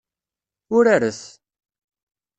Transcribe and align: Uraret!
Uraret! 0.75 1.21